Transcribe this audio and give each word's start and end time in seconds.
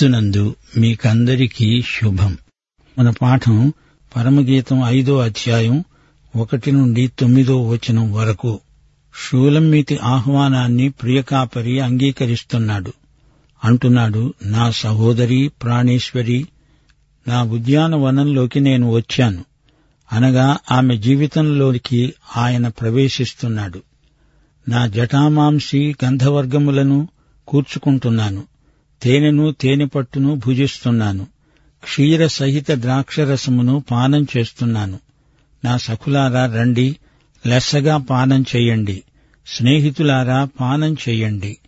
క్రీస్తునందు 0.00 0.54
మీకందరికీ 0.76 1.82
శుభం. 1.82 2.38
మన 2.98 3.10
పాఠం 3.10 3.72
పరమగీతం 4.16 4.82
ఐదో 4.84 5.18
అధ్యాయం 5.18 5.84
ఒకటి 6.36 6.72
నుండి 6.72 7.10
తొమ్మిదో 7.18 7.68
వచనం 7.68 8.12
వరకు. 8.12 8.60
షూలమ్మితి 9.24 9.98
ఆహ్వానాన్ని 10.02 10.88
ప్రియకాపరి 10.88 11.80
అంగీకరిస్తున్నాడు. 11.80 12.92
అంటున్నాడు 13.64 14.34
నా 14.44 14.70
సహోదరి 14.70 15.48
ప్రాణేశ్వరి 15.48 16.48
నా 17.28 17.42
ఉద్యానవనంలోకి 17.42 18.60
నేను 18.60 18.90
వచ్చాను. 18.90 19.44
అనగా 20.12 20.58
ఆమె 20.70 20.96
జీవితంలోకి 20.96 22.14
ఆయన 22.36 22.68
ప్రవేశిస్తున్నాడు. 22.68 23.82
నా 24.68 24.86
జటామాంసి 24.86 25.94
గంధవర్గములను 26.04 27.08
కూర్చుకుంటున్నాను. 27.48 28.49
తేనెను 29.02 29.52
తేనెపట్టును 29.52 30.34
భుజిస్తున్నాను. 30.34 31.26
క్షీర 31.84 32.26
సహిత 32.26 32.70
ద్రాక్షరసమును 32.70 33.84
పానం 33.90 34.26
చేస్తున్నాను. 34.36 34.98
నా 35.64 35.76
సఖులారా 35.76 36.46
రండి. 36.46 36.96
లెస్సగా 37.46 37.96
పానం 37.96 38.44
చెయ్యండి 38.56 39.02
స్నేహితులారా 39.46 40.48
పానం 40.60 40.94
చెయ్యండి 40.94 41.58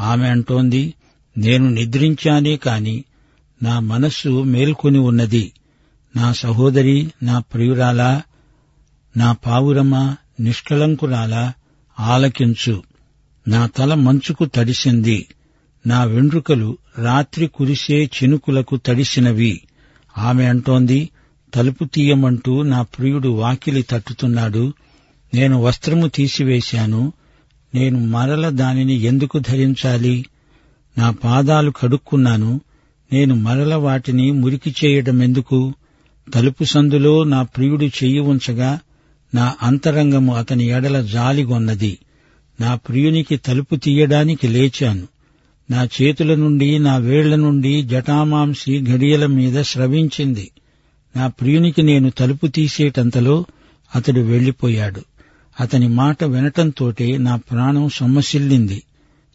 ఆమె 0.00 0.28
అంటోంది 0.28 0.94
నేను 1.38 1.70
నిద్రించానే 1.70 2.56
కాని 2.56 3.04
నా 3.62 3.80
మనస్సు 3.80 4.42
మేల్కొని 4.42 4.98
ఉన్నది. 4.98 5.52
నా 6.16 6.32
సహోదరి 6.32 7.12
నా 7.22 7.38
ప్రియురాలా 7.38 8.22
నా 9.16 9.32
పావురమా 9.32 10.16
నిష్కళంకురాలా 10.40 11.52
ఆలకించు. 12.00 12.82
నా 13.48 13.66
తల 13.66 13.94
మంచుకు 13.94 14.44
తడిసింది. 14.44 15.26
నా 15.86 16.04
వెండ్రుకలు 16.04 16.78
రాత్రి 16.98 17.46
కురిసే 17.46 18.04
చినుకులకు 18.04 18.76
తడిసినవి. 18.76 19.60
ఆమె 20.18 20.44
అంటోంది 20.44 21.10
తలుపు 21.54 21.84
తీయమంటూ 21.84 22.62
నా 22.62 22.82
ప్రియుడు 22.82 23.28
వాకిలి 23.28 23.82
తట్టుతున్నాడు. 23.82 24.72
నేను 25.34 25.62
వస్త్రము 25.62 26.06
తీసివేశాను. 26.06 27.12
నేను 27.74 28.06
మరల 28.06 28.48
దానిని 28.48 28.94
ఎందుకు 28.94 29.38
ధరించాలి? 29.38 30.26
నా 30.98 31.10
పాదాలు 31.10 31.70
కడుక్కున్నాను. 31.70 32.60
నేను 33.12 33.34
మరల 33.34 33.74
వాటిని 33.74 34.30
మురికి 34.30 34.74
చేయడమెందుకు 34.84 35.74
తలుపు 36.34 36.64
సందులో 36.64 37.24
నా 37.24 37.42
ప్రియుడు 37.42 37.84
చెయ్యి 37.84 38.18
ఉంచగా 38.18 38.80
నా 39.34 39.54
అంతరంగము 39.62 40.36
అతని 40.36 40.64
ఎడల 40.64 41.02
జాలిగొన్నది. 41.02 41.98
నా 42.60 42.74
ప్రియునికి 42.74 43.36
తలుపు 43.36 43.76
తీయడానికి 43.76 44.48
లేచాను. 44.48 45.08
నా 45.70 45.88
చేతుల 46.02 46.34
నుండి 46.34 46.78
నా 46.78 46.96
వేళ్ళ 46.96 47.34
నుండి 47.34 47.82
జటామాంసి 47.82 48.80
ఘడియల 48.82 49.26
మీద 49.26 49.62
స్రవించింది. 49.62 50.50
నా 51.16 51.26
ప్రియునికి 51.26 51.82
నేను 51.82 52.10
తలుపు 52.10 52.46
తీసేటంతలో 52.46 53.44
అతడు 53.96 54.20
వెళ్ళిపోయాడు 54.20 55.02
అతని 55.60 55.88
మాట 55.88 56.24
వినటంతోటే 56.24 57.18
నా 57.18 57.36
ప్రాణం 57.36 57.88
సొమ్మసిల్లింది. 57.88 58.82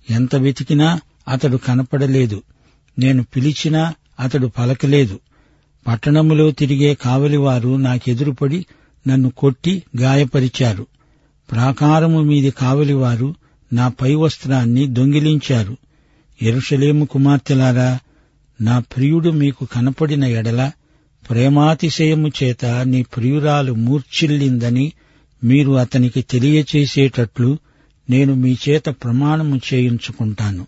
ఎంత 0.09 0.35
వెతికినా 0.35 1.01
అతడు 1.27 1.57
కనపడలేదు. 1.57 2.43
నేను 2.99 3.23
పిలిచినా 3.23 3.93
అతడు 4.19 4.47
పలకలేదు. 4.47 5.19
పట్టణములో 5.87 6.51
తిరిగే 6.51 6.93
కావలివారు 6.93 7.75
నాకెదురుపడి 7.75 8.65
నన్ను 9.07 9.29
కొట్టి 9.29 9.83
గాయపరిచారు. 9.99 10.87
ప్రాకారము 11.51 12.21
మీది 12.21 12.49
కావలివారు 12.49 13.35
నా 13.73 13.87
పై 13.87 14.15
వస్త్రాన్ని 14.15 14.87
దొంగిలించారు. 14.87 15.77
ఎరుషలేము 16.41 17.05
కుమార్తెలారా 17.05 17.99
నా 18.61 18.79
ప్రియుడు 18.79 19.29
మీకు 19.29 19.65
కనపడిన 19.65 20.23
ఎడల 20.23 20.71
ప్రేమాతిశయము 21.29 22.31
చేత 22.43 22.65
నీ 22.65 23.03
ప్రియురాలు 23.03 23.73
మూర్ఛిల్లిందని 23.73 24.93
మీరు 25.43 25.71
అతనికి 25.71 26.21
తెలియచేసేటట్లు 26.21 27.57
నేను 28.09 28.33
మీ 28.33 28.57
చేత 28.69 28.83
ప్రమాణము 28.89 29.61
చేయించుకుంటాను. 29.73 30.67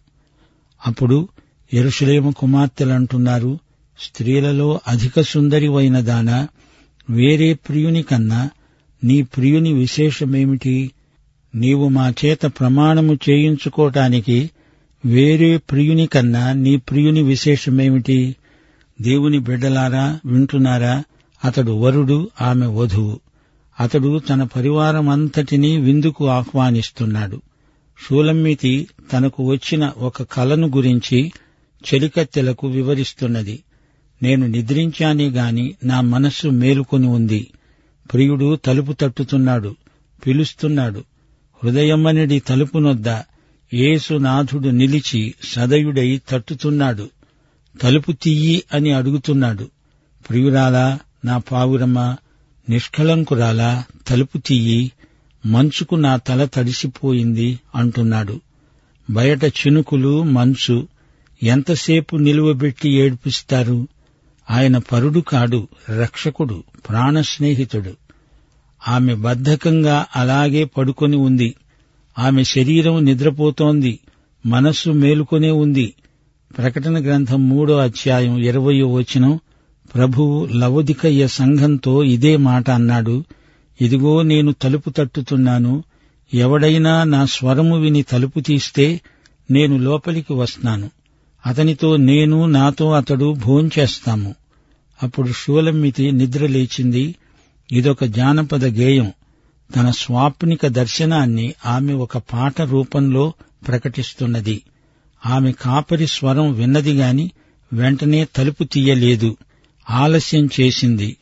అప్పుడు 0.88 1.28
ఎరుషులేము 1.74 2.32
కుమార్తెలంటున్నారు 2.32 3.60
స్త్రీలలో 4.00 4.80
అధిక 4.88 5.22
సుందరివైన 5.22 6.00
దానా 6.00 6.48
వేరే 7.10 7.54
ప్రియుని 7.54 8.02
కన్నా 8.02 8.50
నీ 9.04 9.22
ప్రియుని 9.22 9.74
విశేషమేమిటి? 9.74 10.92
నీవు 11.56 11.88
మా 11.88 12.14
చేత 12.26 12.40
ప్రమాణము 12.46 13.20
చేయించుకోటానికి 13.30 14.50
వేరే 15.06 15.58
ప్రియుని 15.58 16.08
కన్నా 16.08 16.54
నీ 16.54 16.78
ప్రియుని 16.78 17.24
విశేషమేమిటి? 17.24 18.36
దేవుని 19.02 19.40
బిడ్డలారా 19.40 20.20
వింటున్నారా? 20.26 21.04
అతడు 21.46 21.72
వరుడు 21.72 22.30
ఆమె 22.42 22.66
వధువు. 22.66 23.20
అతడు 23.80 24.20
తన 24.20 24.44
పరివారమంతటినీ 24.44 25.78
విందుకు 25.78 26.28
ఆహ్వానిస్తున్నాడు. 26.28 27.42
షూలమ్మితి 28.08 28.88
తనకు 29.14 29.44
వచ్చిన 29.44 29.92
ఒక 29.98 30.24
కలను 30.24 30.68
గురించి 30.68 31.32
చెలికత్తెలకు 31.94 32.68
వివరిస్తున్నది. 32.68 33.64
నేను 34.24 34.48
నిద్రించానే 34.48 35.30
గాని 35.30 35.76
నా 35.86 36.02
మనస్సు 36.02 36.48
మేలుకొని 36.48 37.08
ఉంది. 37.08 37.48
ప్రియుడు 38.14 38.56
తలుపు 38.56 38.94
తట్టుతున్నాడు 38.94 39.76
పిలుస్తున్నాడు. 40.28 41.04
హృదయమ్మనిడి 41.64 42.40
తలుపునొద్ద 42.40 43.10
యేసునాథుడు 43.74 44.70
నిలిచి 44.70 45.34
సదయుడై 45.44 46.22
తట్టుతున్నాడు. 46.30 47.10
తలుపు 47.82 48.12
తీయి 48.12 48.64
అని 48.74 48.92
అడుగుతున్నాడు. 48.92 49.70
ప్రియురాలా 50.30 51.00
నా 51.26 51.38
పావురమా 51.38 52.18
నిష్కళంకురాలా 52.70 53.84
తలుపు 54.08 54.38
తీయి 54.38 54.92
మంచుకు 55.46 55.96
నా 55.96 56.18
తల 56.18 56.46
తడిసిపోయింది 56.46 57.60
అంటున్నాడు. 57.76 58.42
బయట 59.10 59.44
చినుకులు 59.44 60.24
మంచు 60.24 60.88
ఎంతసేపు 61.44 62.16
నిలువబెట్టి 62.16 62.90
ఏడ్పిస్తారు? 62.90 63.88
ఆయన 64.50 64.78
పరుడు 64.78 65.20
కాడు 65.20 65.68
రక్షకుడు 66.02 66.64
ప్రాణస్నేహితుడు. 66.90 67.94
ఆమె 68.88 69.14
బద్ధకంగా 69.14 70.06
అలాగే 70.16 70.64
పడుకొని 70.64 71.16
ఉంది. 71.16 71.56
ఆమె 72.20 72.44
శరీరం 72.44 73.06
నిద్రపోతోంది. 73.06 74.00
మనస్సు 74.46 74.90
మేలుకొనే 74.90 75.52
ఉంది. 75.52 75.94
ప్రకటన 76.58 77.04
గ్రంథం 77.04 77.50
మూడో 77.50 77.78
అధ్యాయం 77.78 78.38
ఇరవయో 78.38 78.88
వచనం. 78.88 79.40
ప్రభువు 79.96 80.46
లవదికయ్య 80.46 81.28
సంఘంతో 81.28 82.04
ఇదే 82.04 82.38
మాట 82.38 82.70
అన్నాడు. 82.70 83.24
ఇదిగో 83.82 84.22
నేను 84.22 84.52
తలుపు 84.52 84.90
తట్టుతున్నాను. 84.90 85.84
ఎవడైనా 86.34 87.04
నా 87.04 87.26
స్వరము 87.26 87.80
విని 87.80 88.02
తలుపు 88.02 88.40
తీస్తే 88.40 89.02
నేను 89.52 89.78
లోపలికి 89.78 90.34
వస్తాను. 90.34 90.90
అతనితో 91.46 91.98
నేను 91.98 92.46
నాతో 92.46 92.92
అతడు 92.92 93.36
భోంచేస్తాము 93.46 94.36
అప్పుడు 95.04 95.32
షూలమ్మితి 95.32 96.12
నిద్ర 96.12 96.46
లేచింది. 96.46 97.16
ఇదొక 97.72 98.04
జానపద 98.04 98.66
గేయం. 98.66 99.12
తన 99.76 99.92
స్వాప్నిక 99.92 100.68
దర్శనాన్ని 100.68 101.54
ఆమె 101.66 101.94
ఒక 101.94 102.18
పాట 102.18 102.62
రూపంలో 102.62 103.34
ప్రకటిస్తున్నది. 103.68 104.62
ఆమె 105.26 105.52
కాపరి 105.52 106.08
స్వరం 106.08 106.54
విన్నదిగాని 106.54 107.32
వెంటనే 107.74 108.28
తలుపు 108.36 108.64
తీయలేదు. 108.64 109.38
ఆలస్యం 109.90 110.50
చేసింది. 110.60 111.18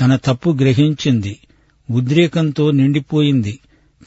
తన 0.00 0.16
తప్పు 0.16 0.50
గ్రహించింది. 0.50 1.38
ఉద్రేకంతో 1.90 2.70
నిండిపోయింది. 2.70 3.58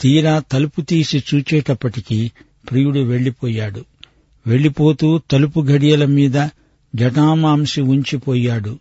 తీరా 0.02 0.44
తలుపు 0.52 0.82
తీసి 0.82 1.24
చూచేటప్పటికి 1.36 2.32
ప్రియుడు 2.72 3.00
వెళ్ళిపోయాడు 3.00 3.86
వెళ్ళిపోతూ 4.48 5.22
తలుపు 5.32 5.60
గడియల 5.60 6.06
మీద 6.06 6.48
జటామాంసి 6.96 7.82
ఉంచిపోయాడు. 7.82 8.80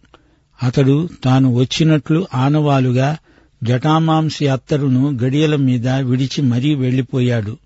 అతడు 0.63 1.09
తాను 1.25 1.55
వచ్చినట్లు 1.55 2.27
ఆనవాలుగా 2.35 3.17
జటామాంసి 3.67 4.47
అత్తరును 4.47 5.19
గడియల 5.23 5.57
మీద 5.57 5.89
విడిచి 5.89 6.43
మరీ 6.43 6.75
వెళ్ళిపోయాడు 6.75 7.57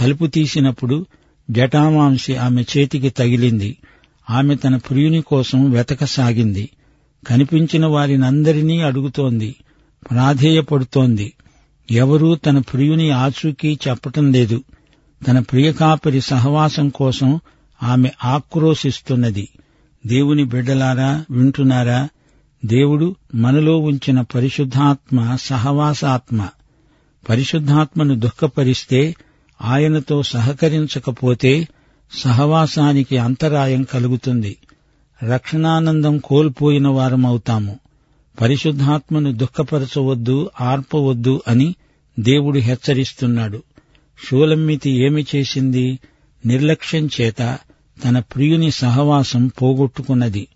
తలుపు 0.00 0.26
తీసినప్పుడు 0.26 1.06
జటామాంసి 1.50 2.36
ఆమె 2.36 2.62
చేతికి 2.62 3.10
తగిలింది. 3.10 3.76
ఆమె 4.30 4.54
తన 4.54 4.76
ప్రియుని 4.76 5.20
కోసం 5.20 5.70
వెతకసాగింది. 5.70 6.68
కనిపించిన 7.26 7.86
వారినందరినీ 7.86 8.80
అడుగుతోంది. 8.80 9.54
ప్రాధేయపడుతోంది. 10.10 11.32
ఎవరూ 11.90 12.34
తన 12.34 12.58
ప్రియుని 12.58 13.10
ఆచూకీ 13.10 13.78
చెప్పటం 13.88 14.32
లేదు. 14.32 14.64
తన 15.28 15.38
ప్రియకాపరి 15.38 16.20
సహవాసం 16.20 16.88
కోసం 16.88 17.40
ఆమె 17.82 18.10
ఆక్రోశిస్తున్నది. 18.24 19.48
దేవుని 20.06 20.44
బిడ్డలారా 20.44 21.24
వింటున్నారా? 21.30 22.08
దేవుడు 22.66 23.16
మనలో 23.34 23.78
ఉంచిన 23.78 24.20
పరిశుద్ధాత్మ 24.20 25.36
సహవాసాత్మ. 25.40 26.48
పరిశుద్ధాత్మను 27.28 28.14
దుఃఖపరిస్తే 28.14 29.14
ఆయనతో 29.62 30.22
సహకరించకపోతే 30.22 31.68
సహవాసానికి 32.12 33.18
అంతరాయం 33.18 33.82
కలుగుతుంది. 33.82 34.56
రక్షణానందం 35.22 36.18
కోల్పోయిన 36.18 36.88
వారమవుతాము. 36.88 37.78
పరిశుద్ధాత్మను 38.40 39.32
దుఃఖపరచవద్దు 39.32 40.50
ఆర్పవద్దు 40.60 41.42
అని 41.48 41.74
దేవుడు 42.20 42.58
హెచ్చరిస్తున్నాడు. 42.58 43.62
షూలమ్మితి 44.28 44.90
ఏమి 44.90 45.26
చేసింది? 45.36 45.98
నిర్లక్ష్యం 46.46 47.08
చేత 47.20 47.58
తన 48.04 48.18
ప్రియుని 48.18 48.70
సహవాసం 48.70 49.46
పోగొట్టుకున్నది. 49.46 50.48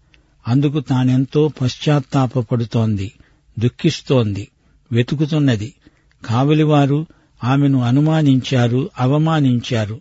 అందుకు 0.48 0.80
తానెంతో 0.80 1.50
పశ్చాత్తాపపడుతోంది 1.62 3.12
దుఃఖిస్తోంది 3.58 4.48
వెతుకుతున్నది. 4.92 5.74
కావలివారు 6.26 7.06
ఆమెను 7.44 7.82
అనుమానించారు 7.82 8.90
అవమానించారు. 8.98 10.00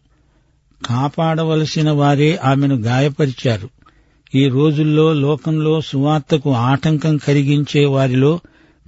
కాపాడవలసిన 0.86 1.91
వారే 1.91 2.36
ఆమెను 2.44 2.75
గాయపరిచారు. 2.75 3.69
ఈ 4.36 4.47
రోజుల్లో 4.47 5.13
లోకంలో 5.13 5.81
సువార్తకు 5.81 6.51
ఆటంకం 6.51 7.18
కలిగించే 7.18 7.86
వారిలో 7.86 8.39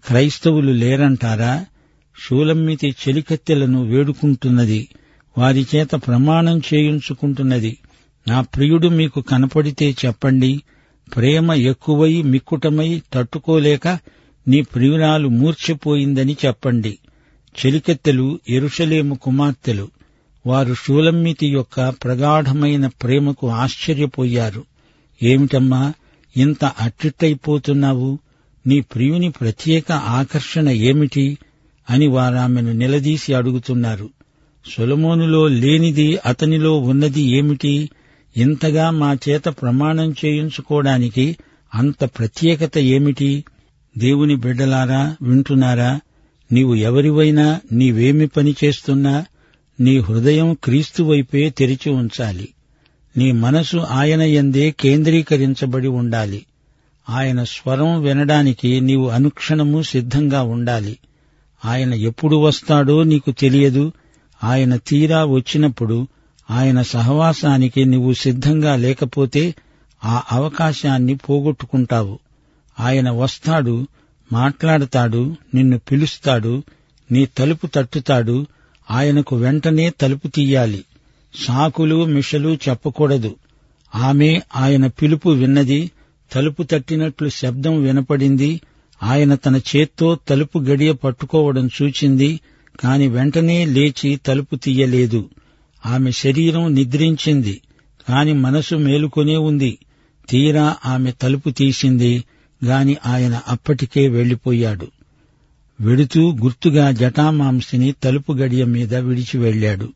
క్రైస్తవులు 0.05 0.71
లేరంటారా? 0.71 1.65
షూలమ్మితి 2.27 2.95
చెలికత్తెలను 3.07 3.83
వేడుకుంటున్నది 3.83 4.87
వారి 5.37 5.67
చేత 5.75 5.89
ప్రమాణం 5.95 6.61
చేయించుకుంటున్నది. 6.73 7.77
నా 8.27 8.41
ప్రియుడు 8.41 8.87
మీకు 8.87 9.21
కనపడితే 9.21 9.95
చెప్పండి 10.05 10.61
ప్రేమ 11.15 11.53
ఎక్కువై 11.53 12.21
మిక్కుటమై 12.21 13.01
తట్టుకోలేక 13.13 13.87
నీ 14.47 14.61
ప్రియురాలు 14.61 15.27
మూర్ఛపోయిందని 15.27 16.37
చెప్పండి. 16.45 16.97
చెలికెత్తెలు 17.65 18.39
ఎరుషలేము 18.49 19.15
కుమార్తెలు. 19.15 19.87
వారు 20.47 20.73
షూలమ్మితి 20.73 21.47
యొక్క 21.47 21.89
ప్రగాఢమైన 21.89 22.87
ప్రేమకు 22.87 23.49
ఆశ్చర్యపోయారు. 23.49 24.63
ఏమిటమ్మా 25.23 25.93
ఇంత 26.37 26.65
అట్టిట్టయిపోతున్నావు 26.65 28.19
నీ 28.67 28.79
ప్రియుని 28.79 29.29
ప్రత్యేక 29.31 29.91
ఆకర్షణ 29.91 30.69
ఏమిటి? 30.69 31.37
అని 31.89 32.07
వారామెను 32.07 32.71
నిలదీసి 32.71 33.33
అడుగుతున్నారు. 33.33 34.09
సొలమోనులో 34.77 35.47
లేనిది 35.47 36.17
అతనిలో 36.25 36.79
ఉన్నది 36.79 37.21
ఏమిటి? 37.21 37.89
ఇంతగా 38.37 38.89
మా 38.89 39.17
చేత 39.29 39.43
ప్రమాణం 39.43 40.15
చేయించుకోవడానికి 40.25 41.37
అంత 41.75 42.05
ప్రత్యేకత 42.05 42.77
ఏమిటి? 42.77 43.43
దేవుని 43.97 44.35
బిడ్డలారా 44.35 45.15
వింటున్నారా? 45.21 45.99
నీవు 46.51 46.75
ఎవరివైనా 46.75 47.61
నీవేమి 47.71 48.27
పని 48.27 48.55
చేస్తున్నా 48.63 49.25
నీ 49.79 49.99
హృదయం 49.99 50.53
క్రీస్తు 50.53 51.03
వైపే 51.03 51.49
తెరిచి 51.49 51.89
ఉంచాలి. 51.89 52.49
నీ 53.17 53.31
మనసు 53.31 53.77
ఆయన 53.77 54.21
ఎందే 54.21 54.71
కేంద్రీకరించబడి 54.71 55.87
ఉండాలి. 55.87 56.45
ఆయన 57.09 57.43
స్వరం 57.43 58.01
వినడానికి 58.01 58.81
నీవు 58.81 59.09
అనుక్షణము 59.09 59.81
సిద్ధంగా 59.81 60.41
ఉండాలి. 60.41 60.97
ఆయన 61.65 61.93
ఎప్పుడు 61.93 62.35
వస్తాడో 62.35 63.03
నీకు 63.03 63.31
తెలియదు. 63.31 63.91
ఆయన 64.43 64.75
తీరా 64.75 65.25
వచ్చినప్పుడు 65.25 66.07
ఆయన 66.51 66.81
సహవాసానికి 66.81 67.85
నువ్వు 67.85 68.13
సిద్ధంగా 68.13 68.75
లేకపోతే 68.75 69.55
ఆ 70.03 70.23
అవకాశాన్ని 70.31 71.15
పోగొట్టుకుంటావు. 71.15 72.19
ఆయన 72.79 73.09
వస్తాడు 73.09 73.87
మాట్లాడతాడు 74.33 75.35
నిన్ను 75.53 75.79
పిలుస్తాడు 75.79 76.63
నీ 77.11 77.25
తలుపు 77.25 77.67
తట్టుతాడు 77.67 78.45
ఆయనకు 78.91 79.35
వెంటనే 79.35 79.89
తలుపు 79.89 80.27
తీయాలి. 80.27 80.85
సాకులు 81.47 82.05
మిషలు 82.05 82.57
చెప్పకూడదు. 82.69 83.35
ఆమె 83.95 84.41
ఆయన 84.55 84.87
పిలుపు 84.87 85.29
విన్నది 85.29 85.91
తలుపు 86.33 86.63
తట్టినట్లు 86.63 87.29
శబ్దం 87.29 87.81
వినపడింది 87.81 88.61
ఆయన 89.03 89.35
తన 89.35 89.55
చేత్తో 89.55 90.17
తలుపు 90.29 90.59
గడియ 90.59 90.91
పట్టుకోవడం 90.91 91.69
చూచింది 91.81 92.39
కాని 92.79 93.07
వెంటనే 93.07 93.65
లేచి 93.65 94.15
తలుపు 94.15 94.55
తీయలేదు. 94.55 95.29
ఆమె 95.85 96.11
శరీరం 96.11 96.75
నిద్రించింది 96.75 97.61
కాని 98.09 98.33
మనసు 98.33 98.75
మేలుకొనే 98.75 99.35
ఉంది. 99.37 99.77
తీరా 100.29 100.75
ఆమె 100.85 101.11
తలుపు 101.11 101.49
తీసింది 101.49 102.23
గాని 102.65 102.97
ఆయన 103.05 103.41
అప్పటికే 103.47 104.07
వెళ్ళిపోయాడు 104.07 104.87
వెడుతూ 105.81 106.31
గుర్తుగా 106.31 106.91
జటామాంసిని 106.91 107.95
తలుపు 108.03 108.33
గడియ 108.33 108.65
మీద 108.65 108.95
విడిచి 108.95 109.37
వెళ్ళాడు 109.37 109.93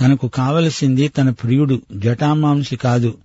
తనకు 0.00 0.28
కావలసింది 0.28 1.08
తన 1.08 1.30
ప్రియుడు 1.30 1.82
జటామాంసి 1.96 2.76
కాదు. 2.76 3.18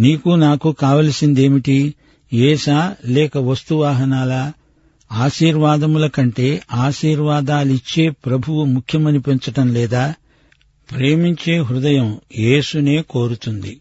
నీకు 0.00 0.28
నాకు 0.28 0.72
కావలసిందేమిటి? 0.72 1.94
ఏసా 2.32 2.96
లేక 3.06 3.38
వస్తువాహనాలా? 3.38 4.52
ఆశీర్వాదముల 5.12 6.06
కంటే 6.06 6.62
ఆశీర్వాదాలిచ్చే 6.72 8.10
ప్రభువు 8.10 8.64
ముఖ్యమని 8.64 9.20
పెంచటం 9.20 9.74
లేదా? 9.74 10.14
ప్రేమించే 10.90 11.58
హృదయం 11.58 12.20
యేసునే 12.38 13.02
కోరుతుంది. 13.02 13.80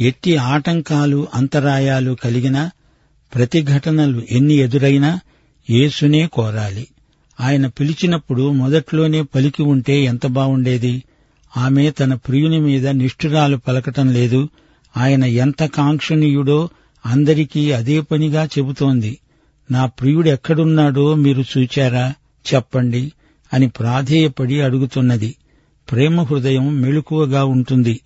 ఎట్టి 0.00 0.36
ఆటంకాలు 0.36 1.28
అంతరాయాలు 1.34 2.16
కలిగినా 2.24 2.70
ప్రతిఘటనలు 3.34 4.22
ఎన్ని 4.30 4.54
ఎదురైనా 4.54 5.20
యేసునే 5.70 6.26
కోరాలి. 6.26 6.86
ఆయన 7.40 7.66
పిలిచినప్పుడు 7.66 8.50
మొదట్లోనే 8.50 9.22
పలికి 9.22 9.62
ఉంటే 9.62 10.04
ఎంత 10.04 10.26
బావుండేది 10.26 11.02
ఆమె 11.56 11.90
తన 11.90 12.14
ప్రియుని 12.14 12.58
మీద 12.58 12.88
నిష్ఠురాలు 12.88 13.56
పలకటం 13.56 14.12
లేదు. 14.12 14.48
ఆయన 14.96 15.24
ఎంత 15.24 15.66
కాంక్షణీయుడో 15.66 16.68
అందరికీ 17.06 17.72
అదే 17.72 18.00
పనిగా 18.00 18.44
చెబుతోంది. 18.44 19.18
నా 19.70 19.86
ప్రియుడెక్కడున్నాడో 19.86 21.14
మీరు 21.14 21.44
చూచారా? 21.58 22.14
చెప్పండి 22.54 23.12
అని 23.52 23.68
ప్రాధేయపడి 23.68 24.60
అడుగుతున్నది. 24.60 25.34
ప్రేమ 25.90 26.20
హృదయం 26.20 26.80
మెళుకువగా 26.80 27.44
ఉంటుంది. 27.44 28.00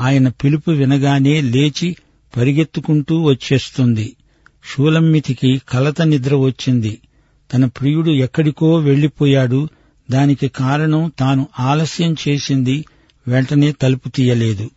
ఆయన 0.00 0.28
పిలుపు 0.28 0.70
వినగానే 0.70 1.40
లేచి 1.40 1.96
పరిగెత్తుకుంటూ 2.36 3.22
వచ్చేస్తుంది. 3.22 4.16
షూలమ్మితికి 4.64 5.62
కలత 5.68 6.02
నిద్ర 6.02 6.34
వచ్చింది. 6.34 6.98
తన 7.54 7.64
ప్రియుడు 7.64 8.10
ఎక్కడికో 8.10 8.74
వెళ్ళిపోయాడు 8.74 9.68
దానికి 10.10 10.48
కారణం 10.48 11.12
తాను 11.18 11.48
ఆలస్యం 11.60 12.16
చేసింది 12.28 12.84
వెంటనే 13.28 13.72
తలుపు 13.72 14.08
తీయలేదు. 14.08 14.70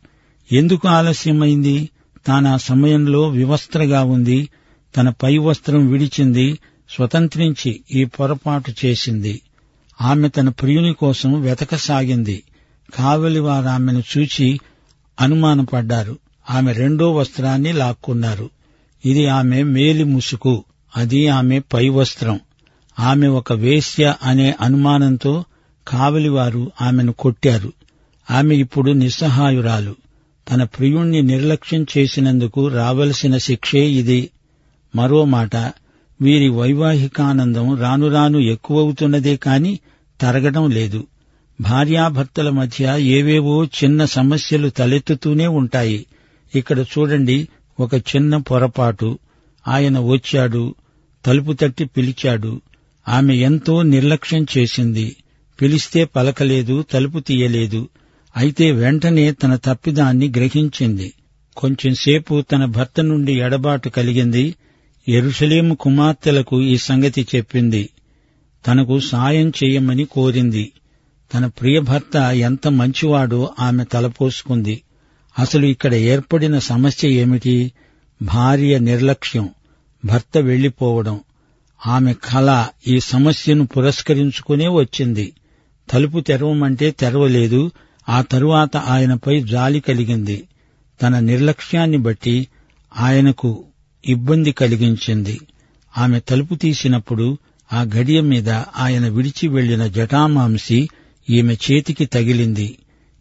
ఎందుకు 0.51 0.87
ఆలస్యమైంది? 0.87 1.89
తాను 2.27 2.53
ఆ 2.53 2.57
సమయంలో 2.57 3.29
వివస్త్రగా 3.29 4.03
ఉంది. 4.03 4.49
తన 4.97 5.09
పై 5.09 5.37
వస్త్రం 5.37 5.87
విడిచింది. 5.87 6.57
స్వతంత్రించి 6.89 7.79
ఈ 7.93 8.05
పొరపాటు 8.05 8.73
చేసింది. 8.85 9.41
ఆమె 10.01 10.29
తన 10.29 10.49
ప్రియుని 10.49 10.93
కోసం 10.93 11.41
వెతకసాగింది. 11.41 12.43
కావలివారు 12.95 13.65
ఆమెను 13.65 14.03
చూచి 14.17 14.59
అనుమానపడ్డారు. 15.19 16.17
ఆమె 16.49 16.71
రెండో 16.71 17.11
వస్త్రాన్ని 17.11 17.73
లాక్కున్నారు. 17.73 18.49
ఇది 19.05 19.27
ఆమె 19.27 19.63
మేలి 19.63 20.03
ముసుకు 20.03 20.63
అది 20.97 21.27
ఆమె 21.27 21.59
పై 21.59 21.89
వస్త్రం. 21.89 22.39
ఆమె 22.99 23.27
ఒక 23.27 23.53
వేశ్య 23.53 24.15
అనే 24.23 24.55
అనుమానంతో 24.61 25.45
కావలివారు 25.87 26.71
ఆమెను 26.81 27.13
కొట్టారు. 27.13 27.73
ఆమె 28.31 28.55
ఇప్పుడు 28.55 28.91
నిస్సహాయురాలు. 28.91 29.95
తన 30.51 30.63
ప్రియుణ్ణి 30.63 31.21
నిర్లక్ష్యం 31.21 31.85
చేసినందుకు 31.97 32.67
రావలసిన 32.67 33.37
శిక్షే 33.37 33.79
ఇది. 33.79 34.29
మరో 34.95 35.25
మాట 35.25 35.55
వీరి 36.21 36.49
వైవాహికానందం 36.49 37.77
రాను 37.77 38.11
రాను 38.11 38.37
ఎక్కువవుతున్నదే 38.37 39.35
కాని 39.35 39.79
తరగడం 40.21 40.69
లేదు. 40.69 41.07
భార్యాభర్తల 41.61 42.49
మధ్య 42.49 42.95
ఏవేవో 42.99 43.65
చిన్న 43.65 44.05
సమస్యలు 44.05 44.69
తలెత్తుతూనే 44.69 45.47
ఉంటాయి. 45.47 46.05
ఇక్కడ 46.55 46.79
చూడండి 46.79 47.47
ఒక 47.79 47.93
చిన్న 47.93 48.37
పొరపాటు. 48.37 49.19
ఆయన 49.67 49.99
వచ్చాడు 49.99 50.75
తలుపు 51.25 51.53
తట్టి 51.53 51.85
పిలిచాడు. 51.85 52.61
ఆమె 53.07 53.35
ఎంతో 53.35 53.81
నిర్లక్ష్యం 53.81 54.45
చేసింది. 54.57 55.15
పిలిస్తే 55.61 56.05
పలకలేదు 56.05 56.81
తలుపు 56.81 57.19
తీయలేదు. 57.19 57.89
అయితే 58.37 58.71
వెంటనే 58.71 59.31
తన 59.31 59.55
తప్పిదాన్ని 59.55 60.27
గ్రహించింది. 60.27 61.13
కొంచెంసేపు 61.57 62.41
తన 62.41 62.65
భర్త 62.65 63.01
నుండి 63.01 63.33
ఎడబాటు 63.33 63.89
కలిగింది. 63.89 64.55
ఎరుషలేము 65.07 65.75
కుమార్తెలకు 65.75 66.61
ఈ 66.61 66.77
సంగతి 66.77 67.27
చెప్పింది. 67.35 67.89
తనకు 68.67 68.99
సాయం 68.99 69.49
చేయమని 69.49 70.05
కోరింది. 70.05 70.71
తన 71.33 71.45
ప్రియ 71.45 71.79
భర్త 71.79 72.15
ఎంత 72.17 72.67
మంచివాడో 72.67 73.53
ఆమె 73.59 73.83
తలపోసుకుంది. 73.83 74.81
అసలు 75.39 75.65
ఇక్కడ 75.65 75.93
ఏర్పడిన 75.93 76.59
సమస్య 76.59 77.09
ఏమిటి? 77.09 77.71
భార్య 78.21 78.79
నిర్లక్ష్యం 78.79 79.49
భర్త 80.05 80.37
వెళ్ళిపోవడం 80.37 81.19
ఆమె 81.87 82.13
కళ 82.13 82.65
ఈ 82.87 82.99
సమస్యను 82.99 83.67
పురస్కరించుకునే 83.67 84.67
వచ్చింది. 84.67 85.33
తలుపు 85.91 86.19
తెరవమంటే 86.19 86.91
తెరవలేదు 86.91 87.71
ఆ 88.09 88.21
తరువాత 88.21 88.77
ఆయనపై 88.77 89.41
జాలి 89.41 89.79
కలిగింది. 89.79 90.43
తన 91.01 91.19
నిర్లక్ష్యాన్ని 91.19 91.97
బట్టి 91.97 92.47
ఆయనకు 92.97 93.63
ఇబ్బంది 94.05 94.51
కలిగించింది. 94.51 95.39
ఆమె 95.97 96.19
తలుపు 96.19 96.55
తీసినప్పుడు 96.55 97.37
ఆ 97.73 97.81
గడియ 97.81 98.21
మీద 98.21 98.49
ఆయన 98.49 99.07
విడిచి 99.07 99.47
వెళ్ళిన 99.47 99.87
జటామాంసి 99.87 100.89
ఈమె 101.29 101.53
చేతికి 101.53 102.05
తగిలింది. 102.05 102.77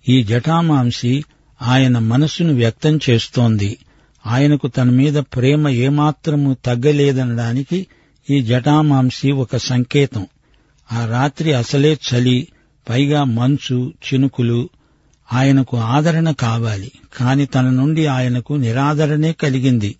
ఈ 0.08 0.22
జటామాంసి 0.22 1.24
ఆయన 1.62 1.98
మనస్సును 1.98 2.54
వ్యక్తం 2.54 3.00
చేస్తోంది. 3.10 3.78
ఆయనకు 4.26 4.68
తన 4.68 4.90
మీద 4.90 5.14
ప్రేమ 5.14 5.68
ఏమాత్రము 5.68 6.56
తగ్గలేదనడానికి 6.64 7.86
ఈ 8.30 8.42
జటామాంసి 8.42 9.32
ఒక 9.32 9.56
సంకేతం. 9.56 10.26
ఆ 10.92 11.06
రాత్రి 11.06 11.52
అసలే 11.52 11.92
చలి 11.92 12.48
పైగా 12.88 13.24
మంచు 13.24 13.92
చినుకులు. 14.04 14.68
ఆయనకు 15.32 15.76
ఆదరణ 15.76 16.30
కావాలి. 16.30 16.92
కాని 17.16 17.46
తన 17.46 17.70
నుండి 17.70 18.06
ఆయనకు 18.06 18.54
నిరాదరణే 18.54 19.32
కలిగింది. 19.32 19.94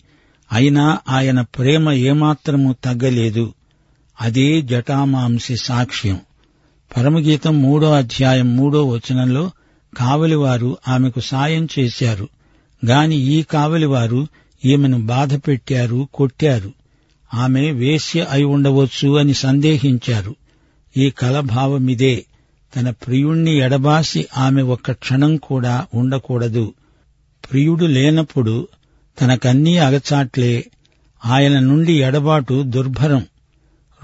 అయినా 0.53 0.99
ఆయన 1.09 1.41
ప్రేమ 1.41 1.91
ఏమాత్రము 1.91 2.77
తగ్గలేదు. 2.85 3.55
అదే 4.21 4.63
జటామాంసి 4.63 5.57
సాక్ష్యం. 5.57 6.21
పరమగీతం 6.97 7.63
మూడో 7.63 7.93
అధ్యాయం 7.93 8.57
మూడో 8.57 8.85
వచనంలో 8.85 9.51
కావలివారు 9.97 10.79
ఆమెకు 10.89 11.21
సాయం 11.21 11.69
చేశారు. 11.79 12.29
గాని 12.87 13.17
ఈ 13.17 13.43
కావలివారు 13.43 14.27
ఈమెను 14.65 15.07
బాధపెట్టారు 15.07 16.09
కొట్టారు. 16.15 16.73
ఆమె 17.35 17.71
వేశ్య 17.71 18.27
అయి 18.31 18.45
ఉండవచ్చు 18.45 19.19
అని 19.19 19.35
సందేహించారు. 19.35 20.35
ఈ 20.97 21.11
కలభావమిదే. 21.11 22.25
తన 22.77 22.91
ప్రియుణ్ణి 22.91 23.59
ఎడబాసి 23.59 24.27
ఆమె 24.37 24.63
ఒక్క 24.63 24.93
క్షణం 24.93 25.37
కూడా 25.37 25.87
ఉండకూడదు. 25.95 26.75
ప్రియుడు 27.51 27.87
లేనప్పుడు 27.87 28.69
తనకన్నీ 29.21 29.77
అగచాట్లే. 29.77 30.65
ఆయన 31.27 31.59
నుండి 31.59 31.93
ఎడబాటు 31.93 32.63
దుర్భరం. 32.63 33.27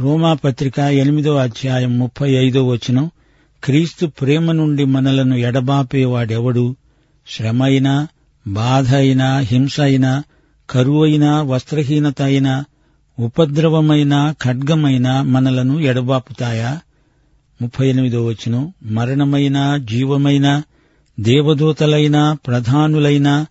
రోమాపత్రిక 0.00 0.78
ఎనిమిదో 0.78 1.36
అధ్యాయం 1.36 1.98
ముప్పై 1.98 2.32
ఐదో 2.32 2.66
వచనం. 2.66 3.10
క్రీస్తు 3.64 4.06
ప్రేమ 4.06 4.52
నుండి 4.52 4.84
మనలను 4.84 5.34
ఎడబాపేవాడెవడు? 5.34 6.76
శ్రమ 7.36 7.62
అయినా 7.62 8.08
బాధ 8.46 8.94
అయినా 8.94 9.38
హింస 9.38 9.80
అయినా 9.80 10.24
కరువు 10.70 11.04
అయినా 11.04 11.42
వస్త్రహీనత 11.42 12.22
అయినా 12.22 12.64
ఉపద్రవమైన 13.18 14.34
ఖడ్గమైన 14.42 15.20
మనలను 15.20 15.80
ఎడబాపుతాయా? 15.80 16.80
ముప్పై 17.62 17.88
ఎనిమిదో 17.88 18.26
వచనం. 18.26 18.72
మరణమైన 18.82 19.76
జీవమైన 19.76 20.62
దేవదూతలైన 21.20 22.36
ప్రధానులైనా 22.46 23.46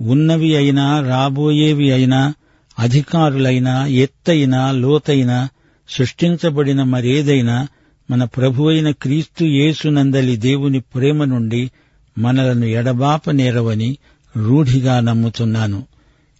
ఉన్నవి 0.00 0.56
అయినా 0.56 1.00
రాబోయేవి 1.08 1.92
అయినా 1.92 2.34
అధికారులైనా 2.78 3.86
ఎత్తైన 3.86 4.70
లోతైన 4.70 5.48
సృష్టించబడిన 5.88 6.82
మరేదైనా 6.82 7.68
మన 8.10 8.24
ప్రభువైన 8.24 8.90
క్రీస్తు 8.90 9.44
యేసునందలి 9.44 10.36
దేవుని 10.36 10.80
ప్రేమ 10.80 11.24
నుండి 11.24 11.70
మనలను 12.18 12.64
ఎడబాప 12.64 13.30
నేరవని 13.30 13.98
రూఢిగా 14.36 15.00
నమ్ముతున్నాను. 15.00 15.86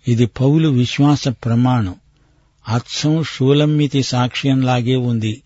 ఇది 0.09 0.27
పౌలు 0.27 0.69
విశ్వాస 0.69 1.29
ప్రమాణం. 1.29 1.95
అచ్చం 2.69 3.23
షూలమ్మితి 3.23 4.03
సాక్ష్యంలాగే 4.03 4.97
ఉంది. 4.97 5.43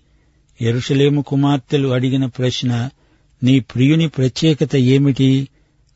ఎరుసలేము 0.60 1.22
కుమార్తెలు 1.22 1.88
అడిగిన 1.88 2.26
ప్రశ్న 2.26 2.90
నీ 3.42 3.60
ప్రియుని 3.60 4.08
ప్రత్యేకత 4.08 4.76
ఏమిటి? 4.76 5.48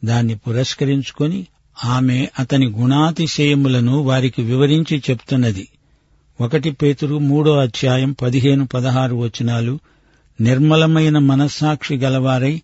దాన్ని 0.05 0.37
పురస్కరించుకొని 0.37 1.47
ఆమె 1.85 2.29
అతని 2.39 2.67
గుణాతిశయములను 2.67 4.03
వారికి 4.03 4.43
వివరించి 4.43 5.03
చెప్తున్నది. 5.11 5.69
ఒకటి 6.41 6.71
పేతురు 6.71 7.19
మూడో 7.19 7.57
అధ్యాయం 7.57 8.13
పదిహేను 8.13 8.67
పదహారు 8.67 9.17
వచనాలు 9.17 9.79
నిర్మలమైన 10.41 11.19
మనస్సాక్షి 11.19 11.95
గలవారై 11.95 12.63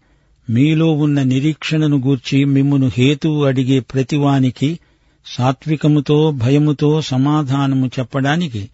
మీలో 0.50 0.92
ఉన్న 0.92 1.22
నిరీక్షణను 1.22 1.96
గూర్చి 1.96 2.44
మిమ్మును 2.44 2.90
హేతువు 2.94 3.44
అడిగే 3.44 3.80
ప్రతివానికి 3.80 4.78
సాత్వికముతో 5.26 6.30
భయముతో 6.30 7.02
సమాధానము 7.02 7.86
చెప్పడానికి 7.86 8.68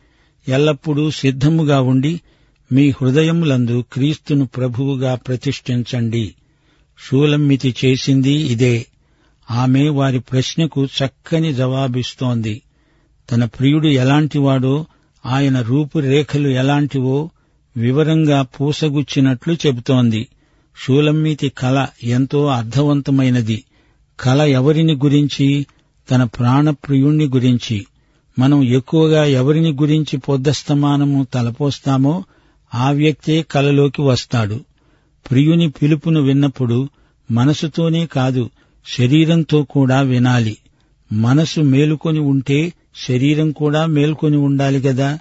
ఎల్లప్పుడూ 0.48 1.10
సిద్ధముగా 1.10 1.80
ఉండి 1.80 2.20
మీ 2.72 2.90
హృదయములందు 2.90 3.84
క్రీస్తును 3.92 4.46
ప్రభువుగా 4.46 5.14
ప్రతిష్ఠించండి. 5.14 6.34
షూలమ్మితి 7.08 7.74
చేసింది 7.84 8.32
ఇదే. 8.32 8.86
ఆమె 9.50 9.88
వారి 9.88 10.18
ప్రశ్నకు 10.18 10.84
చక్కని 10.84 11.54
జవాబిస్తోంది. 11.54 12.62
తన 13.32 13.44
ప్రియుడు 13.44 13.88
ఎలాంటివాడో 13.88 14.86
ఆయన 15.26 15.60
రూపురేఖలు 15.60 16.48
ఎలాంటివో 16.48 17.30
వివరంగా 17.76 18.42
పూసగుచ్చినట్లు 18.42 19.54
చెబుతోంది. 19.54 20.28
షూలమ్మీతి 20.84 21.48
కళ 21.48 21.86
ఎంతో 22.02 22.46
అర్థవంతమైనది. 22.46 23.64
కళ 24.20 24.42
ఎవరిని 24.42 24.92
గురించి? 24.92 25.66
తన 26.10 26.24
ప్రాణప్రియుణ్ణి 26.24 27.24
గురించి. 27.24 27.86
మనం 28.38 28.64
ఎక్కువగా 28.64 29.24
ఎవరిని 29.24 29.72
గురించి 29.72 30.16
పొద్దస్తమానము 30.16 31.26
తలపోస్తామో 31.34 32.24
ఆ 32.74 32.90
వ్యక్తే 32.90 33.42
కలలోకి 33.42 34.02
వస్తాడు. 34.02 34.60
ప్రియుని 35.30 35.70
పిలుపును 35.70 36.20
విన్నప్పుడు 36.20 36.88
మనసుతోనే 37.30 38.06
కాదు 38.06 38.50
శరీరంతో 38.86 39.62
కూడా 39.62 40.00
వినాలి. 40.00 40.56
మనసు 41.12 41.60
మేలుకొని 41.60 42.18
ఉంటే 42.18 42.72
శరీరం 43.08 43.52
కూడా 43.52 43.86
మేల్కొని 43.86 44.36
ఉండాలి 44.36 44.78
గదా. 44.78 45.18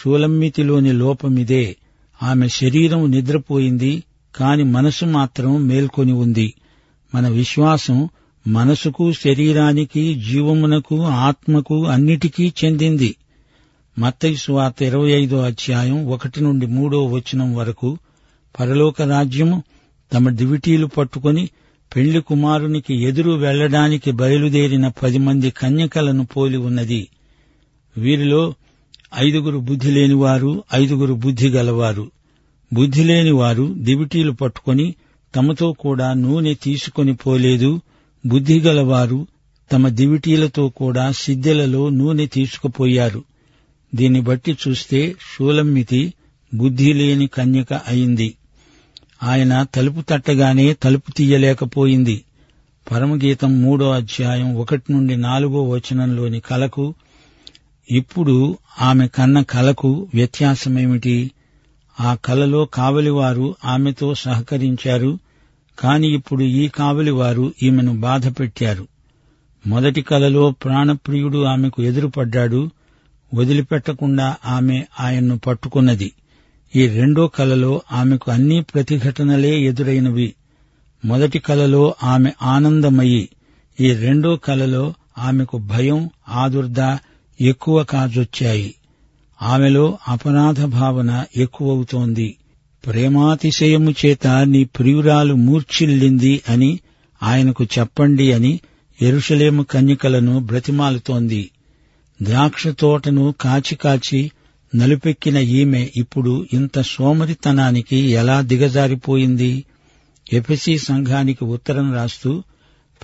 షూలమ్మితిలోని 0.00 0.92
లోపమిదే. 0.92 1.76
ఆమె 2.22 2.48
శరీరం 2.48 3.10
నిద్రపోయింది 3.10 4.02
కాని 4.36 4.64
మనసు 4.64 5.04
మాత్రం 5.04 5.66
మేల్కొని 5.66 6.12
ఉంది. 6.12 6.54
మన 7.14 7.28
విశ్వాసం 7.28 8.08
మనసుకు 8.46 9.12
శరీరానికి 9.12 10.14
జీవమునకు 10.14 11.02
ఆత్మకు 11.02 11.86
అన్నిటికీ 11.86 12.52
చెందింది. 12.64 13.16
మత్తయి 13.98 14.36
సువార్త 14.36 14.82
ఇరవై 14.82 15.10
ఐదో 15.10 15.40
అధ్యాయం 15.40 16.06
ఒకటి 16.06 16.44
నుండి 16.44 16.66
మూడో 16.66 17.04
వచనం 17.04 17.54
వరకు 17.54 17.98
పరలోక 18.60 19.02
రాజ్యము 19.02 19.62
తమ 20.12 20.30
దివిటీలు 20.30 20.86
పట్టుకొని 20.86 21.48
పెళ్ళి 21.96 22.20
కుమారునికి 22.20 22.94
ఎదురు 22.94 23.30
వెళ్ళడానికి 23.30 24.10
బయలుదేరిన 24.10 24.88
పది 24.88 25.18
మంది 25.18 25.50
కన్యకలను 25.50 26.24
పోలి 26.26 26.56
ఉన్నది. 26.56 27.08
వీరిలో 27.96 28.54
ఐదుగురు 29.18 29.58
బుద్ధి 29.58 29.90
లేనివారు 29.90 30.64
ఐదుగురు 30.74 31.14
బుద్ధి 31.14 31.48
గలవారు. 31.48 32.10
బుద్ధి 32.72 33.04
లేనివారు 33.04 33.74
దివిటీలు 33.78 34.32
పట్టుకొని 34.32 34.94
తమతో 35.34 35.72
కూడా 35.72 36.12
నూనె 36.14 36.54
తీసుకొని 36.54 37.14
పోలేదు. 37.14 37.80
బుద్ధి 38.26 38.60
గలవారు 38.60 39.26
తమ 39.72 39.88
దివిటీలతో 39.88 40.68
కూడా 40.68 41.12
సిద్దెలలో 41.12 41.88
నూనె 41.88 42.26
తీసుకుపోయారు. 42.26 43.24
దీన్ని 43.94 44.20
బట్టి 44.20 44.56
చూస్తే 44.68 45.14
షూలమ్మితి 45.32 46.12
బుద్ధి 46.54 46.92
లేని 46.92 47.26
కన్యక 47.26 47.72
అయింది. 47.72 48.34
ఆయన 49.24 49.66
తలుపు 49.74 50.00
తట్టగానే 50.00 50.72
తలుపు 50.72 51.10
తీయలేకపోయింది. 51.10 52.24
పరమగీతం 52.90 53.62
మూడో 53.62 53.90
అధ్యాయం 53.90 54.56
ఒకటి 54.56 54.92
నుండి 54.92 55.16
నాలుగో 55.16 55.68
వచనంలోని 55.68 56.40
కలకు 56.40 56.94
ఇప్పుడు 57.90 58.58
ఆమె 58.80 59.08
కన్న 59.08 59.42
కలకు 59.42 60.08
వ్యత్యాసమేమిటి? 60.14 61.30
ఆ 62.00 62.14
కలలో 62.14 62.64
కావలివారు 62.64 63.54
ఆమెతో 63.64 64.14
సహకరించారు 64.14 65.18
కాని 65.78 66.08
ఇప్పుడు 66.08 66.44
ఈ 66.44 66.68
కావలివారు 66.68 67.54
ఈమెను 67.62 68.00
బాధ 68.00 68.28
పెట్టారు 68.40 68.88
మొదటి 69.66 70.02
కలలో 70.02 70.50
ప్రాణప్రియుడు 70.50 71.44
ఆమెకు 71.44 71.82
ఎదురుపడ్డాడు 71.82 72.70
వదిలిపెట్టకుండా 73.34 74.36
ఆమె 74.46 74.84
ఆయన్ను 75.00 75.38
పట్టుకున్నది. 75.38 76.12
ఈ 76.76 76.86
రెండో 76.86 77.26
కలలో 77.26 77.82
ఆమెకు 77.92 78.30
అన్ని 78.30 78.62
ప్రతిఘటనలే 78.62 79.60
ఎదురైనవి. 79.60 80.34
మొదటి 81.04 81.38
కలలో 81.38 81.94
ఆమె 82.02 82.30
ఆనందమయ్యి 82.42 83.28
ఈ 83.80 83.92
రెండో 83.92 84.36
కలలో 84.36 84.94
ఆమెకు 85.18 85.58
భయం 85.58 86.10
ఆదుర్ద 86.28 86.96
ఎక్కువ 87.40 87.84
కాజొచ్చాయి. 87.84 88.74
ఆమెలో 89.42 89.98
అపరాధ 90.08 90.64
భావన 90.64 91.24
ఎక్కువవుతోంది. 91.36 92.36
ప్రేమాతిశయము 92.86 93.90
చేత 93.90 94.26
నీ 94.26 94.64
ప్రియురాలు 94.64 95.34
మూర్ఛిల్లింది 95.34 96.42
అని 96.48 96.80
ఆయనకు 97.22 97.64
చెప్పండి 97.64 98.32
అని 98.32 98.60
ఎరుషలేము 99.02 99.62
కన్యకలను 99.62 100.40
బ్రతిమాలుతోంది. 100.40 101.50
ద్రాక్ష 102.22 102.68
తోటను 102.68 103.34
కాచి 103.40 103.74
కాచి 103.74 104.30
నలుపెక్కిన 104.74 105.36
ఈమె 105.36 105.90
ఇప్పుడు 105.96 106.46
ఇంత 106.52 106.80
సోమరితనానికి 106.80 107.96
ఎలా 107.96 108.40
దిగజారిపోయింది? 108.40 109.64
ఎఫెసి 110.32 110.78
సంఘానికి 110.78 111.44
ఉత్తరం 111.44 111.94
రాస్తూ 111.94 112.42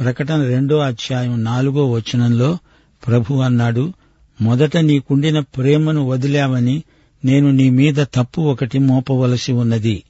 ప్రకటన 0.00 0.44
రెండో 0.44 0.78
అధ్యాయం 0.78 1.44
నాలుగో 1.44 1.90
వచనంలో 1.90 2.58
ప్రభు 3.06 3.34
అన్నాడు 3.34 3.92
మొదట 4.40 4.76
నీకుండిన 4.76 5.40
ప్రేమను 5.40 6.08
వదిలావని 6.08 6.82
నేను 7.24 7.50
నీ 7.50 7.70
మీద 7.70 7.94
తప్పు 7.94 8.40
ఒకటి 8.40 8.78
మోపవలసి 8.78 9.52
ఉన్నది. 9.52 10.02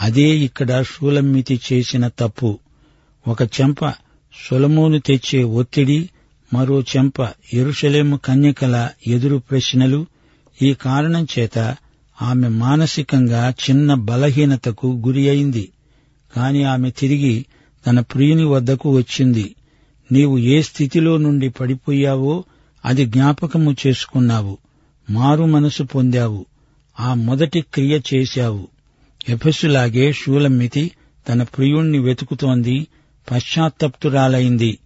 అదే 0.00 0.28
ఇక్కడ 0.38 0.82
షూలమ్మితి 0.82 1.60
చేసిన 1.72 2.08
తప్పు. 2.08 2.58
ఒక 3.28 3.42
చెంప 3.42 3.90
సొలమోను 4.50 4.98
తెచ్చే 4.98 5.42
ఒత్తిడి 5.42 6.08
మరో 6.54 6.80
చెంప 6.80 7.14
ఎరుషలేము 7.54 8.16
కన్యకల 8.16 8.90
ఎదురు 9.06 9.36
ప్రశ్నలు 9.50 10.06
ఈ 10.62 10.74
కారణం 10.74 11.26
చేత 11.38 11.76
ఆమె 12.22 12.48
మానసికంగా 12.48 13.54
చిన్న 13.70 13.94
బలహీనతకు 13.94 15.02
గురి 15.06 15.28
అయింది. 15.28 15.68
కాని 16.36 16.64
ఆమె 16.64 16.90
తిరిగి 16.90 17.46
తన 17.86 18.00
ప్రియుని 18.00 18.44
వద్దకు 18.44 18.96
వచ్చింది. 18.96 19.54
నీవు 20.12 20.38
ఏ 20.38 20.62
స్థితిలో 20.62 21.16
నుండి 21.16 21.48
పడిపోయావో 21.48 22.44
అది 22.84 23.06
జ్ఞాపకము 23.06 23.76
చేసుకున్నావు. 23.86 24.58
మారు 25.10 25.44
మనసు 25.44 25.82
పొందావు. 25.82 26.46
ఆ 27.00 27.14
మొదటి 27.14 27.60
క్రియ 27.60 28.00
చేశావు. 28.14 28.68
ఎఫెసులాగే 29.28 30.12
షూలమ్మితి 30.12 30.90
తన 31.28 31.42
ప్రియుణ్ణి 31.42 31.98
వెతుకుతోంది. 31.98 32.86
పశ్చాత్తప్తురాలైంది. 33.30 34.78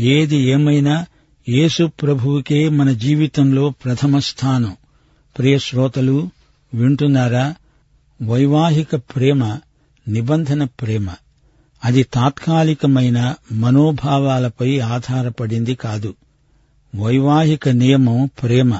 ఏది 0.00 0.36
ఏమైనా 0.36 1.06
యేసు 1.48 1.90
ప్రభువుకే 2.02 2.68
మన 2.68 2.92
జీవితంలో 2.92 3.70
ప్రథమ 3.70 4.18
స్థానం. 4.18 4.76
ప్రియ 5.38 5.58
శ్రోతలు 5.58 6.30
వింటున్నారా? 6.74 7.54
వైవాహిక 8.22 8.96
ప్రేమ 8.96 9.58
నిబంధన 10.08 10.64
ప్రేమ. 10.64 11.10
అది 11.84 12.02
తాత్కాలికమైన 12.02 13.34
మనోభావాలపై 13.52 14.78
ఆధారపడింది 14.78 15.74
కాదు. 15.74 16.14
వైవాహిక 16.96 17.68
నియమం 17.68 18.30
ప్రేమ. 18.42 18.78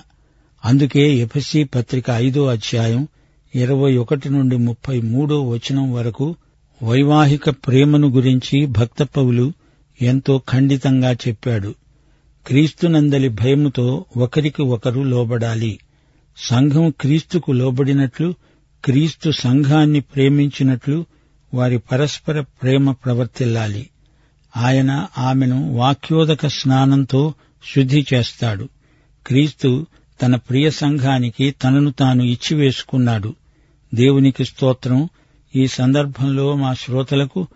అందుకే 0.65 1.17
ఎఫ్సి 1.17 1.65
పత్రిక 1.65 2.11
ఐదో 2.11 2.47
అధ్యాయం 2.47 3.09
ఇరవై 3.55 3.97
ఒకటి 3.97 4.31
నుండి 4.31 4.57
ముప్పై 4.57 5.01
మూడో 5.01 5.43
వచనం 5.43 5.93
వరకు 5.93 6.37
వైవాహిక 6.83 7.51
ప్రేమను 7.51 8.09
గురించి 8.09 8.67
భక్త 8.67 9.03
పౌలు 9.03 9.53
ఎంతో 10.03 10.43
ఖండితంగా 10.51 11.13
చెప్పాడు. 11.13 11.75
క్రీస్తునందలి 12.47 13.29
భయముతో 13.29 14.05
ఒకరికి 14.17 14.63
ఒకరు 14.63 15.01
లోబడాలి. 15.01 15.79
సంఘం 16.39 16.91
క్రీస్తుకు 17.01 17.53
లోబడినట్లు 17.53 18.35
క్రీస్తు 18.85 19.31
సంఘాన్ని 19.31 20.01
ప్రేమించినట్లు 20.01 21.07
వారి 21.55 21.79
పరస్పర 21.79 22.41
ప్రేమ 22.41 22.93
ప్రవర్తిల్లాలి. 22.93 23.91
ఆయన 24.57 25.07
ఆమెను 25.19 25.75
వాక్యోదక 25.75 26.47
స్నానంతో 26.47 27.35
శుద్ధి 27.77 28.07
చేస్తాడు. 28.15 28.69
క్రీస్తు 29.27 29.87
తన 30.23 30.37
ప్రియ 30.37 30.71
సంఘానికి 30.71 31.51
తనను 31.51 31.91
తాను 31.91 32.23
ఇచ్చివేసుకున్నాడు. 32.23 33.35
దేవునికి 33.95 34.45
స్తోత్రం. 34.45 35.09
ఈ 35.57 35.67
సందర్భంలో 35.67 36.57
మా 36.57 36.75
శ్రోతలకు 36.75 37.47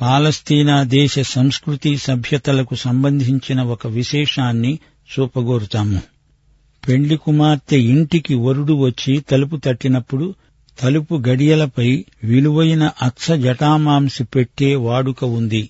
పాలస్తీనా 0.00 0.82
దేశ 0.82 1.18
సంస్కృతి 1.18 1.96
సభ్యతలకు 1.96 2.74
సంబంధించిన 2.74 3.62
ఒక 3.62 3.86
విశేషాన్ని 3.86 4.78
చూపగోరుతాము. 5.12 6.15
పెండ్లి 6.88 7.16
కుమార్తె 7.16 7.76
ఇంటికి 7.76 8.34
వరుడు 8.34 8.72
వచ్చి 8.72 9.20
తలుపు 9.20 9.56
తట్టినప్పుడు 9.56 10.34
తలుపు 10.80 11.22
గడియలపై 11.28 12.04
విలువైన 12.24 12.90
అక్ష 13.02 13.30
జటామాంసి 13.30 14.24
పెట్టే 14.24 14.74
వాడుక 14.74 15.24
ఉంది. 15.24 15.68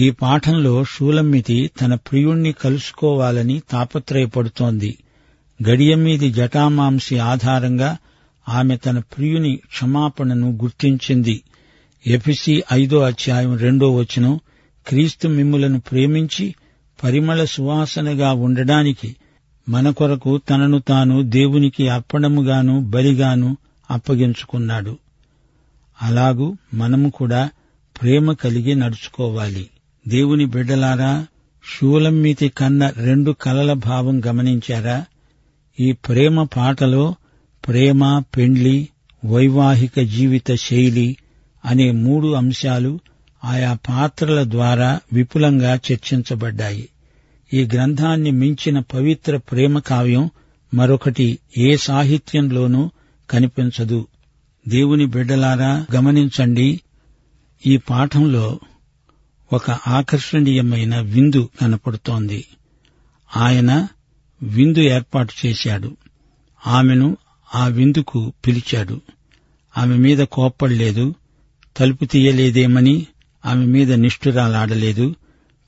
ఈ 0.00 0.10
పాఠంలో 0.10 0.84
షూలమ్మితి 0.84 1.70
తన 1.80 1.94
ప్రియుణ్ణి 1.94 2.52
కలుసుకోవాలని 2.52 3.62
తాపత్రయపడుతోంది. 3.70 4.98
గడియమీది 5.68 6.30
జటామాంసి 6.30 7.18
ఆధారంగా 7.18 7.96
ఆమె 8.48 8.76
తన 8.76 8.98
ప్రియుని 8.98 9.56
క్షమాపణను 9.56 10.58
గుర్తించింది. 10.62 11.42
ఎఫిసి 12.06 12.62
ఐదో 12.72 12.98
అధ్యాయం 13.00 13.58
రెండో 13.58 13.94
వచనం 13.94 14.40
క్రీస్తు 14.86 15.28
మిమ్ములను 15.28 15.80
ప్రేమించి 15.80 16.54
పరిమళ 17.04 17.44
సువాసనగా 17.44 18.32
ఉండడానికి 18.32 19.16
మన 19.68 19.90
కొరకు 19.90 20.38
తనను 20.38 20.78
తాను 20.78 21.22
దేవునికి 21.22 21.88
అప్పడముగాను 21.88 22.80
బలిగాను 22.80 23.56
అప్పగించుకున్నాడు. 23.90 24.98
అలాగూ 26.02 26.56
మనము 26.74 27.10
కూడా 27.10 27.50
ప్రేమ 28.02 28.32
కలిగి 28.32 28.74
నడుచుకోవాలి. 28.74 29.70
దేవుని 30.08 30.46
బిడ్డలారా 30.46 31.26
శూలమ్మితి 31.78 32.48
కన్న 32.48 32.92
రెండు 32.96 33.30
కలల 33.30 33.72
భావం 33.72 34.22
గమనించారా? 34.26 35.04
ఈ 35.80 35.92
ప్రేమ 35.92 36.42
పాటలో 36.42 37.14
ప్రేమ 37.68 38.22
పెండ్లి 38.36 38.88
వైవాహిక 39.26 40.00
జీవిత 40.00 40.54
శైలి 40.54 41.16
అనే 41.64 41.90
మూడు 41.90 42.32
అంశాలు 42.32 43.00
ఆయా 43.44 43.74
పాత్రల 43.74 44.50
ద్వారా 44.50 45.00
విపులంగా 45.12 45.74
చర్చించబడ్డాయి. 45.74 46.88
ఈ 47.54 47.68
గ్రంథాన్ని 47.74 48.30
మించిన 48.30 48.78
పవిత్ర 48.78 49.36
ప్రేమ 49.36 49.78
కావ్యం 49.78 50.30
మరొకటి 50.74 51.38
ఏ 51.58 51.76
సాహిత్యంలోనూ 51.76 52.90
కనిపించదు. 53.30 54.06
దేవుని 54.68 55.06
బిడ్డలారా 55.06 55.86
గమనించండి 55.94 56.80
ఈ 57.66 57.76
పాఠంలో 57.76 58.60
ఒక 59.52 59.70
ఆకర్షణీయమైన 59.70 61.00
విందు 61.00 61.48
కనపడుతోంది. 61.60 62.44
ఆయన 63.36 63.88
విందు 64.42 64.78
ఏర్పాటు 64.78 65.46
చేశాడు. 65.46 65.96
ఆమెను 66.66 67.16
ఆ 67.54 67.66
విందుకు 67.66 68.32
పిలిచాడు. 68.46 69.00
ఆమె 69.78 69.96
మీద 69.96 70.18
కోప్పడలేదు 70.18 71.14
తలుపు 71.76 72.04
తీయలేదేమని 72.04 73.06
ఆమె 73.46 73.66
మీద 73.66 73.92
నిష్ఠురాలాడలేదు 73.92 75.14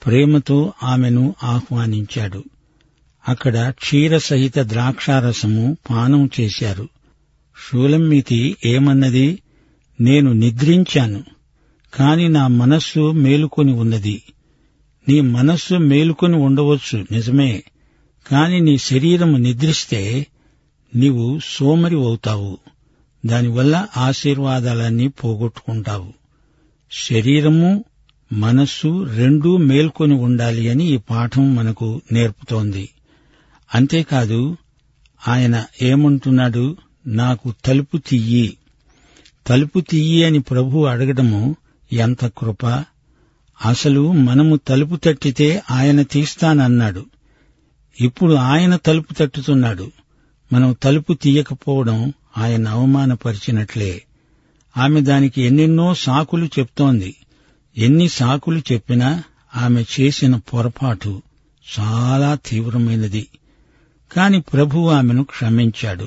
ప్రేమతో 0.05 0.73
ఆమెను 0.83 1.35
ఆహ్వానించాడు. 1.43 2.45
అక్కడ 3.29 3.71
క్షీరసహిత 3.71 4.59
ద్రాక్షారసము 4.59 5.77
పానం 5.91 6.31
చేశారు. 6.41 6.89
షూలమ్మితి 7.69 8.57
ఏమన్నది? 8.65 9.39
నేను 10.01 10.33
నిద్రించాను 10.33 11.25
కాని 11.95 12.29
నా 12.29 12.47
మనస్సు 12.47 13.11
మేలుకొని 13.11 13.73
ఉన్నది. 13.73 14.23
నీ 15.09 15.21
మనస్సు 15.21 15.75
మేలుకొని 15.75 16.37
ఉండవచ్చు 16.37 17.07
నిజమే 17.13 17.63
కాని 18.31 18.61
నీ 18.61 18.79
శరీరము 18.79 19.37
నిద్రిస్తే 19.37 20.27
నీవు 20.97 21.41
సోమరి 21.45 21.97
అవుతావు. 21.97 22.59
దానివల్ల 23.27 23.87
ఆశీర్వాదాలన్నీ 23.97 25.09
పోగొట్టుకుంటావు. 25.09 26.13
శరీరము 26.93 27.85
మనస్సు 28.33 29.05
రెండూ 29.05 29.57
మేల్కొని 29.57 30.15
ఉండాలి 30.15 30.69
అని 30.69 30.85
ఈ 30.85 30.97
పాఠం 30.97 31.55
మనకు 31.55 32.01
నేర్పుతోంది. 32.13 32.89
అంతేకాదు 33.75 34.57
ఆయన 35.29 35.65
ఏమంటున్నాడు? 35.83 36.77
నాకు 37.07 37.55
తలుపు 37.65 37.97
తీయి. 37.97 38.57
తలుపు 39.47 39.81
తీయి 39.81 40.25
అని 40.25 40.41
ప్రభు 40.41 40.85
అడగడము 40.85 41.57
ఎంత 41.93 42.27
కృప? 42.27 42.67
అసలు 43.65 44.13
మనము 44.13 44.57
తలుపు 44.57 44.97
తట్టితే 44.97 45.63
ఆయన 45.71 46.03
తీస్తానన్నాడు. 46.03 47.07
ఇప్పుడు 48.01 48.35
ఆయన 48.35 48.77
తలుపు 48.77 49.13
తట్టుతున్నాడు. 49.13 49.91
మనం 50.53 50.77
తలుపు 50.83 51.13
తీయకపోవడం 51.13 52.13
ఆయన 52.39 52.69
అవమానపరిచినట్లే. 52.69 54.03
ఆమె 54.77 55.01
దానికి 55.01 55.43
ఎన్నెన్నో 55.43 55.95
సాకులు 55.95 56.45
చెప్తోంది. 56.45 57.17
ఎన్ని 57.77 58.09
సాకులు 58.09 58.63
చెప్పినా 58.73 59.23
ఆమె 59.57 59.85
చేసిన 60.01 60.37
పొరపాటు 60.37 61.23
చాలా 61.81 62.35
తీవ్రమైనది. 62.35 63.27
కాని 64.13 64.41
ప్రభు 64.41 64.89
ఆమెను 64.89 65.25
క్షమించాడు. 65.25 66.05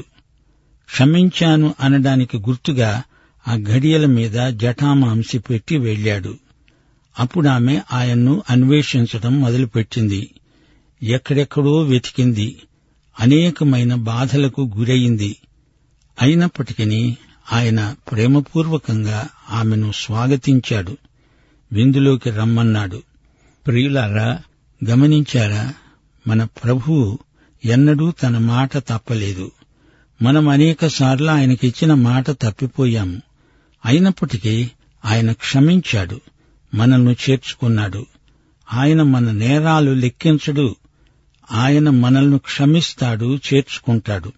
క్షమించాను 0.91 1.75
అనడానికి 1.79 2.38
గుర్తుగా 2.38 3.03
ఆ 3.47 3.55
ఘడియల 3.55 4.05
మీద 4.05 4.47
జటామాంసి 4.47 5.39
పెట్టి 5.39 5.77
వెళ్ళాడు. 5.77 6.38
అప్పుడామె 7.19 7.82
ఆయన్ను 7.93 8.43
అన్వేషించడం 8.49 9.41
మొదలుపెట్టింది. 9.41 10.29
ఎక్కడెక్కడో 11.03 11.82
వెతికింది. 11.82 12.55
అనేకమైన 13.19 13.95
బాధలకు 13.95 14.71
గురయింది 14.77 15.36
అయినప్పటికీ 16.21 17.17
ఆయన 17.53 17.95
ప్రేమపూర్వకంగా 18.12 19.27
ఆమెను 19.49 19.91
స్వాగతించాడు. 19.91 20.97
విందులోకి 21.71 22.29
రమ్మన్నాడు. 22.29 23.03
ప్రియులారా 23.67 24.41
గమనించారా? 24.89 25.73
మన 26.27 26.43
ప్రభువు 26.43 27.19
ఎన్నడూ 27.65 28.12
తన 28.12 28.38
మాట 28.38 28.77
తప్పలేదు. 28.77 29.51
మనం 30.21 30.49
అనేకసార్లు 30.49 31.32
ఆయనకిచ్చిన 31.32 31.93
మాట 31.93 32.32
తప్పిపోయాము 32.32 33.21
అయినప్పటికీ 33.86 34.71
ఆయన 35.05 35.32
క్షమించాడు 35.32 36.21
మనల్ని 36.73 37.12
చేర్చుకున్నాడు. 37.12 38.05
ఆయన 38.73 39.01
మన 39.01 39.32
నేరాలు 39.32 39.91
లెక్కించడు 39.91 40.75
ఆయన 41.51 41.89
మనల్ని 41.89 42.39
క్షమిస్తాడు 42.39 43.39
చేర్చుకుంటాడు. 43.53 44.32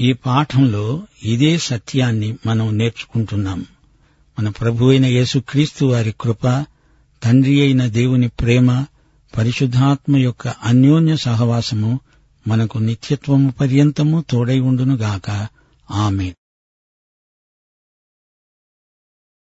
ఈ 0.00 0.12
పాఠంలో 0.12 1.02
ఇదే 1.24 1.58
సత్యాన్ని 1.58 2.36
మనం 2.46 2.78
నేర్చుకుంటున్నాం. 2.78 3.66
మన 4.40 4.48
ప్రభు 4.48 4.86
అయిన 4.86 5.06
యేసుక్రీస్తు 5.06 5.84
వారి 5.84 6.14
కృప 6.20 6.64
తండ్రి 7.24 7.60
అయిన 7.60 7.86
దేవుని 7.86 8.28
ప్రేమ 8.28 8.84
పరిశుద్ధాత్మ 9.38 10.16
యొక్క 10.16 10.48
అన్యోన్య 10.48 11.16
సహవాసము 11.16 12.00
మనకు 12.48 12.78
నిత్యత్వము 12.78 13.50
పర్యంతము 13.50 14.24
తోడై 14.30 14.60
ఉండునుగాక. 14.60 15.46
ఆమె 15.90 16.34